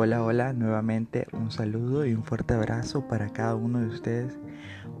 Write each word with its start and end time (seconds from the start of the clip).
Hola, 0.00 0.22
hola, 0.22 0.52
nuevamente 0.52 1.26
un 1.32 1.50
saludo 1.50 2.06
y 2.06 2.14
un 2.14 2.22
fuerte 2.22 2.54
abrazo 2.54 3.08
para 3.08 3.30
cada 3.30 3.56
uno 3.56 3.80
de 3.80 3.88
ustedes. 3.88 4.38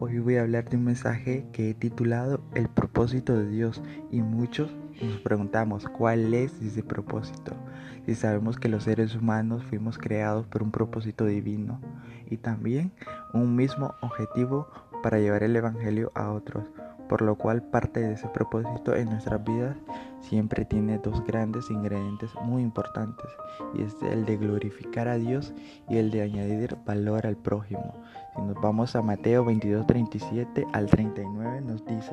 Hoy 0.00 0.18
voy 0.18 0.34
a 0.34 0.42
hablar 0.42 0.68
de 0.68 0.76
un 0.76 0.86
mensaje 0.86 1.46
que 1.52 1.70
he 1.70 1.74
titulado 1.74 2.40
El 2.56 2.68
propósito 2.68 3.38
de 3.38 3.48
Dios 3.48 3.80
y 4.10 4.22
muchos 4.22 4.74
nos 5.00 5.20
preguntamos 5.20 5.86
cuál 5.86 6.34
es 6.34 6.60
ese 6.60 6.82
propósito. 6.82 7.52
Si 8.06 8.16
sabemos 8.16 8.58
que 8.58 8.68
los 8.68 8.82
seres 8.82 9.14
humanos 9.14 9.62
fuimos 9.62 9.98
creados 9.98 10.48
por 10.48 10.64
un 10.64 10.72
propósito 10.72 11.26
divino 11.26 11.80
y 12.28 12.38
también 12.38 12.90
un 13.32 13.54
mismo 13.54 13.94
objetivo 14.00 14.66
para 15.04 15.20
llevar 15.20 15.44
el 15.44 15.54
Evangelio 15.54 16.10
a 16.16 16.32
otros 16.32 16.64
por 17.08 17.22
lo 17.22 17.36
cual 17.36 17.62
parte 17.62 18.00
de 18.00 18.14
ese 18.14 18.28
propósito 18.28 18.94
en 18.94 19.10
nuestras 19.10 19.42
vidas 19.44 19.76
siempre 20.20 20.64
tiene 20.64 20.98
dos 20.98 21.24
grandes 21.26 21.70
ingredientes 21.70 22.30
muy 22.42 22.62
importantes 22.62 23.26
y 23.74 23.82
es 23.82 23.96
el 24.02 24.24
de 24.24 24.36
glorificar 24.36 25.08
a 25.08 25.16
Dios 25.16 25.52
y 25.88 25.96
el 25.96 26.10
de 26.10 26.22
añadir 26.22 26.76
valor 26.84 27.26
al 27.26 27.36
prójimo. 27.36 27.94
Si 28.34 28.42
nos 28.42 28.60
vamos 28.60 28.94
a 28.94 29.02
Mateo 29.02 29.44
22, 29.44 29.86
37 29.86 30.66
al 30.72 30.86
39 30.86 31.60
nos 31.62 31.84
dice, 31.86 32.12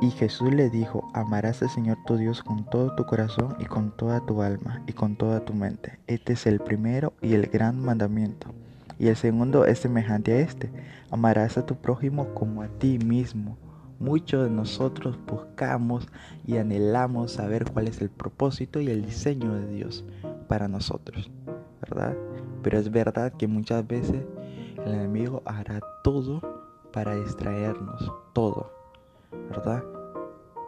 y 0.00 0.10
Jesús 0.10 0.52
le 0.52 0.68
dijo, 0.68 1.08
amarás 1.14 1.62
al 1.62 1.70
Señor 1.70 1.96
tu 2.06 2.16
Dios 2.16 2.42
con 2.42 2.64
todo 2.68 2.94
tu 2.94 3.06
corazón 3.06 3.56
y 3.58 3.64
con 3.64 3.96
toda 3.96 4.20
tu 4.20 4.42
alma 4.42 4.82
y 4.86 4.92
con 4.92 5.16
toda 5.16 5.40
tu 5.40 5.54
mente. 5.54 5.98
Este 6.06 6.34
es 6.34 6.46
el 6.46 6.60
primero 6.60 7.14
y 7.22 7.32
el 7.32 7.46
gran 7.46 7.80
mandamiento. 7.80 8.52
Y 8.98 9.08
el 9.08 9.16
segundo 9.16 9.64
es 9.64 9.78
semejante 9.78 10.32
a 10.32 10.40
este, 10.40 10.70
amarás 11.10 11.56
a 11.56 11.64
tu 11.64 11.76
prójimo 11.76 12.34
como 12.34 12.62
a 12.62 12.68
ti 12.68 12.98
mismo. 12.98 13.56
Muchos 13.98 14.44
de 14.44 14.50
nosotros 14.50 15.18
buscamos 15.26 16.06
y 16.44 16.58
anhelamos 16.58 17.32
saber 17.32 17.64
cuál 17.70 17.88
es 17.88 18.00
el 18.02 18.10
propósito 18.10 18.80
y 18.80 18.88
el 18.88 19.06
diseño 19.06 19.54
de 19.54 19.66
Dios 19.68 20.04
para 20.48 20.68
nosotros, 20.68 21.30
¿verdad? 21.80 22.14
Pero 22.62 22.78
es 22.78 22.90
verdad 22.90 23.32
que 23.32 23.46
muchas 23.46 23.86
veces 23.86 24.22
el 24.84 24.94
enemigo 24.94 25.42
hará 25.46 25.80
todo 26.04 26.40
para 26.92 27.14
distraernos, 27.14 28.12
todo, 28.32 28.70
¿verdad? 29.48 29.82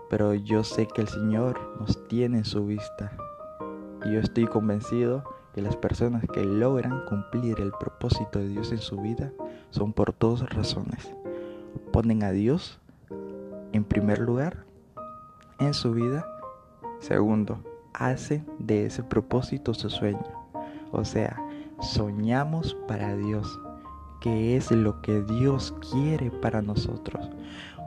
Pero 0.09 0.33
yo 0.33 0.65
sé 0.65 0.87
que 0.87 1.03
el 1.03 1.09
Señor 1.09 1.59
nos 1.79 2.09
tiene 2.09 2.39
en 2.39 2.45
su 2.45 2.65
vista 2.65 3.13
y 4.07 4.13
yo 4.13 4.20
estoy 4.20 4.47
convencido 4.47 5.23
que 5.55 5.61
las 5.61 5.77
personas 5.77 6.25
que 6.33 6.45
logran 6.45 7.05
cumplir 7.07 7.61
el 7.61 7.73
propósito 7.73 8.39
de 8.39 8.48
Dios 8.48 8.73
en 8.73 8.79
su 8.79 9.01
vida 9.01 9.33
son 9.70 9.92
por 9.92 10.15
dos 10.19 10.48
razones. 10.48 11.15
Ponen 11.92 12.23
a 12.23 12.31
Dios 12.31 12.81
en 13.72 13.84
primer 13.84 14.19
lugar 14.19 14.64
en 15.58 15.74
su 15.74 15.92
vida. 15.92 16.27
Segundo, 17.00 17.62
hace 17.94 18.44
de 18.58 18.86
ese 18.86 19.02
propósito 19.02 19.74
su 19.74 19.91
sueño. 19.91 20.24
O 20.92 21.05
sea, 21.05 21.36
soñamos 21.80 22.77
para 22.86 23.16
Dios, 23.16 23.61
que 24.20 24.56
es 24.56 24.70
lo 24.70 25.00
que 25.02 25.22
Dios 25.22 25.74
quiere 25.92 26.30
para 26.30 26.62
nosotros. 26.62 27.30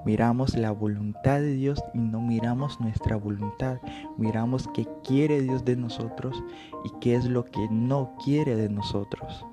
Miramos 0.05 0.55
la 0.55 0.71
voluntad 0.71 1.39
de 1.39 1.53
Dios 1.53 1.83
y 1.93 1.99
no 1.99 2.21
miramos 2.21 2.79
nuestra 2.79 3.15
voluntad. 3.15 3.79
Miramos 4.17 4.67
qué 4.73 4.87
quiere 5.03 5.41
Dios 5.41 5.63
de 5.63 5.75
nosotros 5.75 6.43
y 6.83 6.89
qué 6.99 7.15
es 7.15 7.25
lo 7.25 7.45
que 7.45 7.67
no 7.69 8.15
quiere 8.23 8.55
de 8.55 8.69
nosotros. 8.69 9.45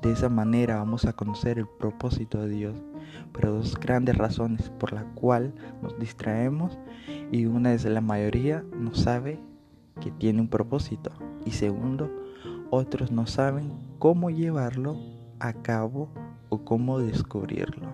De 0.00 0.10
esa 0.10 0.28
manera 0.28 0.76
vamos 0.78 1.04
a 1.04 1.12
conocer 1.12 1.58
el 1.58 1.68
propósito 1.68 2.42
de 2.42 2.48
Dios. 2.48 2.91
Pero 3.32 3.52
dos 3.52 3.78
grandes 3.78 4.16
razones 4.16 4.70
por 4.70 4.92
la 4.92 5.04
cual 5.14 5.54
nos 5.82 5.98
distraemos 5.98 6.78
y 7.30 7.46
una 7.46 7.72
es 7.72 7.84
la 7.84 8.00
mayoría 8.00 8.64
no 8.76 8.94
sabe 8.94 9.38
que 10.00 10.10
tiene 10.10 10.40
un 10.40 10.48
propósito 10.48 11.10
y 11.44 11.52
segundo, 11.52 12.10
otros 12.70 13.10
no 13.10 13.26
saben 13.26 13.72
cómo 13.98 14.30
llevarlo 14.30 14.96
a 15.40 15.52
cabo 15.52 16.08
o 16.48 16.64
cómo 16.64 16.98
descubrirlo. 16.98 17.88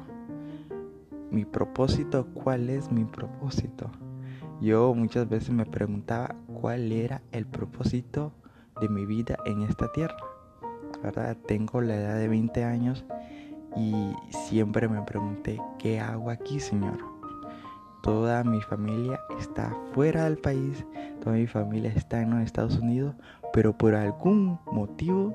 Mi 1.30 1.44
propósito, 1.44 2.26
¿cuál 2.34 2.70
es 2.70 2.90
mi 2.90 3.04
propósito? 3.04 3.90
Yo 4.60 4.94
muchas 4.94 5.28
veces 5.28 5.50
me 5.50 5.66
preguntaba 5.66 6.34
cuál 6.60 6.90
era 6.90 7.22
el 7.32 7.46
propósito 7.46 8.32
de 8.80 8.88
mi 8.88 9.06
vida 9.06 9.36
en 9.44 9.62
esta 9.62 9.92
tierra. 9.92 10.16
¿verdad? 11.02 11.36
Tengo 11.46 11.80
la 11.80 11.96
edad 11.96 12.16
de 12.16 12.28
20 12.28 12.64
años 12.64 13.04
y 13.76 14.12
siempre 14.30 14.88
me 14.88 15.02
pregunté, 15.02 15.60
¿qué 15.78 16.00
hago 16.00 16.30
aquí, 16.30 16.60
Señor? 16.60 16.98
Toda 18.02 18.44
mi 18.44 18.60
familia 18.62 19.20
está 19.38 19.76
fuera 19.92 20.24
del 20.24 20.38
país, 20.38 20.84
toda 21.22 21.36
mi 21.36 21.46
familia 21.46 21.92
está 21.94 22.22
en 22.22 22.30
los 22.30 22.40
Estados 22.40 22.78
Unidos, 22.78 23.14
pero 23.52 23.76
por 23.76 23.94
algún 23.94 24.58
motivo 24.70 25.34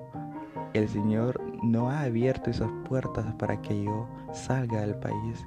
el 0.74 0.90
Señor 0.90 1.42
no 1.62 1.90
ha 1.90 2.02
abierto 2.02 2.50
esas 2.50 2.72
puertas 2.88 3.34
para 3.36 3.62
que 3.62 3.84
yo 3.84 4.08
salga 4.34 4.82
del 4.82 4.96
país. 4.96 5.46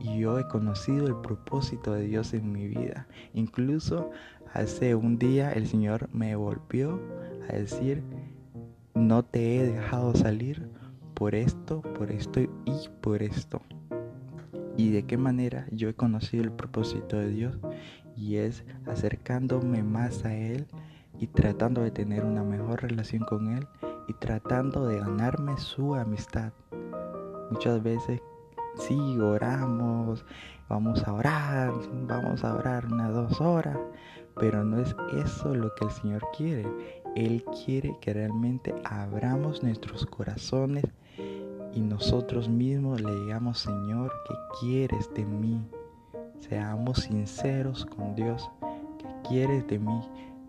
Y 0.00 0.18
yo 0.18 0.38
he 0.38 0.46
conocido 0.48 1.06
el 1.06 1.16
propósito 1.16 1.92
de 1.94 2.02
Dios 2.02 2.34
en 2.34 2.52
mi 2.52 2.68
vida. 2.68 3.06
Incluso 3.32 4.10
hace 4.52 4.94
un 4.94 5.18
día 5.18 5.52
el 5.52 5.66
Señor 5.66 6.08
me 6.12 6.36
volvió 6.36 7.00
a 7.48 7.52
decir 7.52 8.02
no 8.94 9.24
te 9.24 9.56
he 9.56 9.62
dejado 9.72 10.14
salir 10.14 10.70
por 11.16 11.34
esto, 11.34 11.80
por 11.80 12.12
esto 12.12 12.40
y 12.40 12.88
por 13.00 13.22
esto. 13.22 13.62
¿Y 14.76 14.90
de 14.90 15.04
qué 15.04 15.16
manera 15.16 15.66
yo 15.72 15.88
he 15.88 15.94
conocido 15.94 16.44
el 16.44 16.52
propósito 16.52 17.16
de 17.16 17.30
Dios? 17.30 17.58
Y 18.14 18.36
es 18.36 18.64
acercándome 18.86 19.82
más 19.82 20.26
a 20.26 20.34
Él 20.34 20.66
y 21.18 21.26
tratando 21.28 21.80
de 21.80 21.90
tener 21.90 22.22
una 22.22 22.44
mejor 22.44 22.82
relación 22.82 23.24
con 23.24 23.48
Él 23.56 23.66
y 24.08 24.12
tratando 24.12 24.86
de 24.86 25.00
ganarme 25.00 25.56
su 25.56 25.94
amistad. 25.94 26.52
Muchas 27.50 27.82
veces 27.82 28.20
sí 28.76 29.18
oramos, 29.18 30.22
vamos 30.68 31.02
a 31.08 31.14
orar, 31.14 31.72
vamos 32.06 32.44
a 32.44 32.54
orar 32.56 32.92
unas 32.92 33.14
dos 33.14 33.40
horas, 33.40 33.78
pero 34.38 34.64
no 34.64 34.82
es 34.82 34.94
eso 35.24 35.54
lo 35.54 35.74
que 35.76 35.86
el 35.86 35.90
Señor 35.92 36.22
quiere. 36.36 36.66
Él 37.14 37.42
quiere 37.64 37.96
que 38.02 38.12
realmente 38.12 38.74
abramos 38.84 39.62
nuestros 39.62 40.04
corazones 40.04 40.84
y 41.76 41.80
nosotros 41.82 42.48
mismos 42.48 43.02
le 43.02 43.14
digamos, 43.20 43.58
Señor, 43.58 44.10
¿qué 44.26 44.34
quieres 44.60 45.12
de 45.12 45.26
mí? 45.26 45.62
Seamos 46.40 47.00
sinceros 47.00 47.84
con 47.84 48.14
Dios, 48.14 48.50
¿qué 48.98 49.28
quieres 49.28 49.66
de 49.66 49.78
mí? 49.78 50.00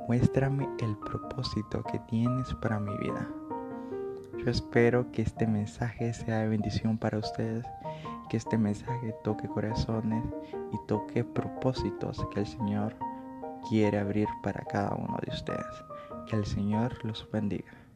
Muéstrame 0.08 0.70
el 0.80 0.96
propósito 0.96 1.84
que 1.84 2.00
tienes 2.08 2.54
para 2.62 2.80
mi 2.80 2.96
vida. 3.00 3.28
Yo 4.38 4.50
espero 4.50 5.12
que 5.12 5.22
este 5.24 5.46
mensaje 5.46 6.14
sea 6.14 6.40
de 6.40 6.48
bendición 6.48 6.98
para 6.98 7.18
ustedes, 7.18 7.66
que 8.30 8.38
este 8.38 8.58
mensaje 8.58 9.14
toque 9.26 9.50
corazones 9.50 10.24
y 10.72 10.78
toque 10.88 11.26
propósitos 11.26 12.26
que 12.34 12.40
el 12.40 12.48
Señor 12.48 12.96
quiere 13.68 14.00
abrir 14.00 14.30
para 14.44 14.64
cada 14.64 14.96
uno 14.96 15.18
de 15.26 15.34
ustedes. 15.34 15.84
Que 16.30 16.38
el 16.38 16.46
Señor 16.46 17.04
los 17.04 17.30
bendiga. 17.30 17.87